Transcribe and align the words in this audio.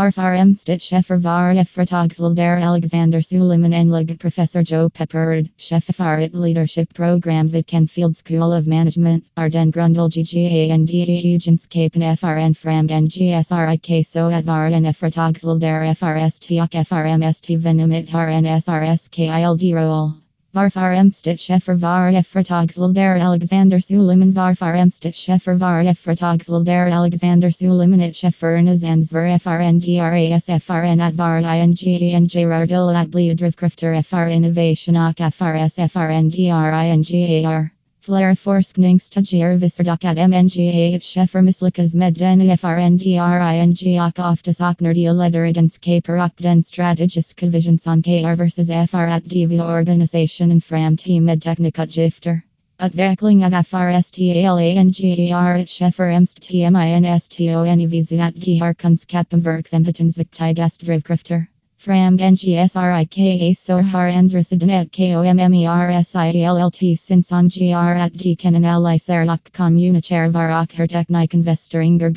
Varfarm 0.00 0.56
Stitchefer 0.56 1.18
var 1.20 1.52
Efratogsel 1.52 2.34
der 2.34 2.58
Alexander 2.58 3.20
Suliman 3.20 3.74
Enlig 3.74 4.18
Professor 4.18 4.62
Joe 4.62 4.88
Peppard, 4.88 5.50
Chefafarit 5.58 6.32
Leadership 6.32 6.94
Program 6.94 7.50
Vitkenfield 7.50 8.16
School 8.16 8.54
of 8.54 8.66
Management, 8.66 9.26
Arden 9.36 9.70
Grundel 9.70 10.08
GGANDE 10.08 11.36
Agenskapen 11.36 12.00
FRN 12.16 12.56
Fram 12.56 12.88
NGSRIK 12.88 14.06
So 14.06 14.30
at 14.30 14.44
Varn 14.44 14.86
Efratogsel 14.86 15.60
der 15.60 15.94
FRSTOK 15.94 16.70
FRMST 16.86 17.58
Venomit 17.60 18.08
HRN 18.08 18.46
SRSKILD 18.46 19.74
Roll. 19.74 20.14
Varfar 20.52 20.96
Emstitchefer 20.96 21.76
var 21.76 22.10
Efratogsel 22.10 22.92
der 22.92 23.18
Alexander 23.18 23.78
Suliman 23.78 24.32
Varfar 24.32 24.74
Emstitchefer 24.74 25.56
var 25.56 25.84
Efratogsel 25.84 26.64
der 26.64 26.90
Alexander 26.90 27.52
Suliman 27.52 28.00
at 28.00 28.16
Shefernas 28.16 28.82
Ansver 28.82 29.38
FRNDRAS 29.38 30.48
FRN 30.60 31.00
at 31.00 31.16
var 31.16 31.38
ING 31.38 32.50
Rardil 32.50 32.90
at 32.96 33.10
Bleedrivkrifter 33.12 34.02
FR 34.02 34.26
Innovation 34.26 34.96
AK 34.96 35.32
FRS 35.32 35.78
FRNDRINGAR 35.78 37.70
Flare 38.00 38.34
forskningsstudier 38.34 39.58
visserdak 39.60 40.04
at 40.04 40.16
MNGA 40.16 41.00
Scheffer 41.02 41.42
Mislikas 41.42 41.94
med 41.94 42.14
den 42.14 42.40
FRNDRING 42.58 44.00
och 44.00 44.18
ofta 44.18 44.74
de 44.78 45.12
lederigenskaper 45.12 46.24
och 46.24 46.32
den 46.36 46.62
strategiska 46.62 47.46
vision 47.46 47.78
som 47.78 48.02
KR 48.02 48.36
versus 48.36 48.68
FR 48.90 48.96
at 48.96 49.24
DV 49.24 49.60
organisationen 49.60 50.60
fram 50.60 50.96
till 50.96 51.22
medteknikat 51.22 51.96
gifter. 51.96 52.40
Utveckling 52.82 53.44
av 53.44 53.62
FRSTALANGER 53.62 55.34
at 55.34 55.68
Scheffer 55.68 56.10
Emst 56.10 56.42
TMINSTONEVZ 56.42 58.12
at 58.12 58.34
de 58.34 58.58
har 58.58 58.74
kunskapen 58.74 59.40
verksamhetens 59.42 60.18
viktigast 60.18 60.80
drivkrafter. 60.80 61.46
Fram 61.80 62.18
NGSRIKA 62.18 63.56
SOR 63.56 63.80
har 63.80 64.08
Andresidanet 64.08 64.92
KOMMERSIELLT 64.92 66.98
Sinson 66.98 67.48
GR 67.48 67.96
at 67.96 68.12
Dekanen 68.12 68.66
Alicer 68.66 69.32
och 69.32 69.52
Communicher 69.52 70.28
var 70.28 70.62
och 70.62 70.74
Herteknikinvesteringar 70.74 72.10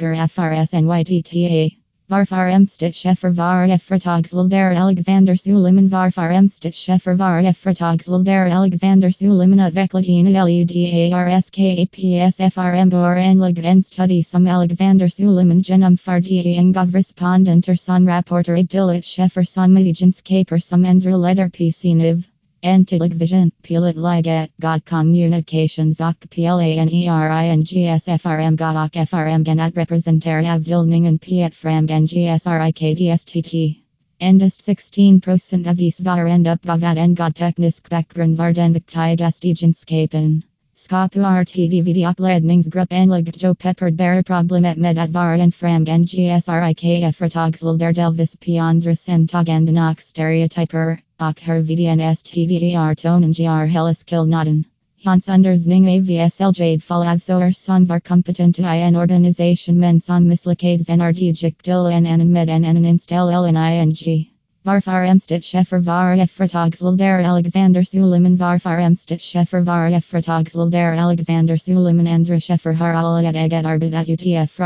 Varfar 2.14 2.52
Emstitchefer 2.52 3.34
var 3.34 3.68
Efratogsel 3.68 4.48
der 4.48 4.76
Alexander 4.76 5.36
Suliman 5.36 5.90
Varfar 5.90 6.32
Emstitchefer 6.32 7.16
var 7.18 7.42
Efratogsel 7.42 8.24
der 8.24 8.52
Alexander 8.52 9.10
Suliman 9.10 9.60
Utveckladina 9.60 10.30
LEDARSKAPSFRM 10.30 12.90
Dor 12.92 13.16
Enlig 13.16 13.66
en 13.66 13.82
study 13.82 14.22
som 14.22 14.48
Alexander 14.48 15.10
Suliman 15.10 15.64
genom 15.64 15.98
Fardiang 15.98 16.78
av 16.78 16.92
respondenter 16.92 17.76
som 17.76 18.08
rapporter 18.08 18.62
Dilit 18.62 19.06
Shefer 19.06 19.44
som 19.44 19.76
agenskaper 19.76 20.60
som 20.60 20.86
ändrar 20.86 21.18
leder 21.18 21.50
PCNIV. 21.50 22.33
Antilig 22.64 23.14
vision, 23.14 23.52
pilat 23.62 23.98
ligat, 23.98 24.50
god 24.62 24.86
communications 24.86 26.00
och 26.00 26.30
PLANERINGSFRM 26.30 28.56
GOK 28.56 29.10
FRM 29.10 29.44
ganat 29.44 29.76
representer 29.76 30.54
av 30.54 30.64
vilningen 30.64 31.20
piet 31.20 31.56
fram 31.56 31.86
NGSRIKDSTT. 31.86 33.76
Endast 34.20 34.62
16% 34.62 35.70
av 35.70 35.82
is 35.82 36.00
var 36.00 36.26
end 36.26 36.48
up 36.48 36.66
vad 36.66 36.84
en 36.84 37.16
god 37.16 37.36
teknisk 37.36 37.90
bakgrund 37.90 38.38
var 38.38 38.54
den 38.54 38.74
viktigast 38.74 39.46
egenskapen. 39.46 40.42
Skapu 40.76 41.20
RTD 41.20 41.82
videoupledningsgrupp 41.82 42.92
enligt 42.92 43.44
Joe 43.44 43.56
Peppard 43.56 43.94
bara 43.94 44.24
problemet 44.24 44.78
med 44.78 45.00
att 45.00 45.10
vara 45.10 45.36
en 45.36 45.52
framgång 45.52 46.06
GSRIKF 46.06 47.22
Ratogsel 47.22 47.78
der 47.78 47.94
Delvis 47.94 48.36
Piandras 48.36 49.10
Entaganden 49.10 49.78
och 49.78 50.02
stereotyper 50.02 50.98
her 51.24 51.62
VDN 51.62 52.02
STDER 52.02 52.96
tonen 52.96 53.32
gr 53.32 53.66
Helliskill 53.66 54.28
Naden. 54.28 54.66
Hans 55.06 55.30
undersning 55.30 55.86
AVSL 55.86 56.52
Jade 56.52 56.82
er 56.82 57.52
som 57.52 57.86
var 57.86 58.02
kompetent 58.02 58.60
i 58.60 58.64
en 58.64 58.96
organisation 58.96 59.80
men 59.80 60.02
som 60.02 60.28
misslyckades 60.28 60.90
NRDGIC 60.90 61.56
till 61.64 61.88
en 61.88 62.06
annan 62.06 62.34
med 62.34 62.50
en 62.50 62.66
annan 62.66 62.86
install 62.86 63.32
LNING. 63.32 64.28
Varfar 64.66 65.06
Emstitchefer 65.06 65.80
var 65.80 66.14
Efratogsel 66.18 66.98
der 66.98 67.24
Alexander 67.24 67.84
Suliman 67.84 68.38
Varfar 68.38 68.80
Emstitchefer 68.80 69.62
var 69.62 69.92
Efratogsel 69.92 70.70
der 70.72 70.94
Alexander 70.94 71.58
Suliman 71.58 72.08
Andra 72.08 72.40
Shefer 72.40 72.74
har 72.74 72.94
allet 72.94 73.36
eget 73.36 73.66
arbet 73.66 73.94
at 73.94 74.10
UTF. 74.10 74.60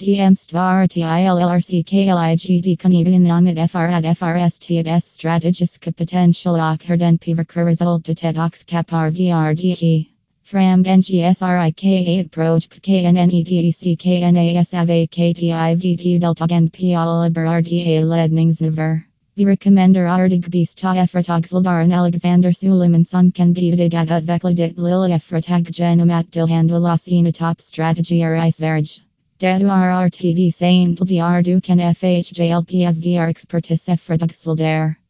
DMst 0.00 0.52
var 0.52 0.86
TILLRCKLIGD 0.86 2.78
Canadian 2.78 3.24
namnet 3.24 3.70
FR 3.70 3.78
at 3.78 4.18
FRST 4.18 4.70
at 4.70 4.86
S 4.86 5.04
strategiska 5.04 5.92
potential 5.92 6.54
och 6.54 6.84
herden 6.84 7.18
piverker 7.18 7.64
resultatet 7.64 8.38
ox 8.38 8.64
kapar 8.64 9.10
VRDE. 9.10 10.04
Fram 10.44 10.84
NGSRIK8 10.84 12.28
Proj 12.28 12.60
KNNEDEC 12.82 13.96
KNASAVKTIVD 13.98 16.20
Deltagen 16.20 16.70
Piala 16.70 17.28
RDA 17.28 18.04
Ledningsniver. 18.04 19.00
Vi 19.34 19.44
recommender 19.44 20.06
artig 20.06 20.50
bista 20.50 20.96
efratagsildaren 20.96 21.92
Alexander 21.92 22.52
Suliman 22.52 23.04
som 23.04 23.32
kan 23.32 23.52
bidig 23.52 23.94
at 23.94 24.10
utveckla 24.10 24.50
lilla 24.50 25.14
efratag 25.14 25.70
genom 25.70 26.10
att 26.10 26.32
tillhandla 26.32 26.98
sina 26.98 27.32
top 27.32 27.60
strategier 27.60 28.48
i 28.48 28.52
Sverige. 28.52 28.86
Det 28.86 29.09
är 29.46 30.06
RTD 30.06 30.54
Saint 30.54 31.00
DR 31.08 31.42
du 31.42 31.60
kan 31.60 31.94
FHJLP 31.94 32.88
av 32.88 32.94
VR 32.94 33.28
expertis 33.28 33.88
efratagsildar. 33.88 34.94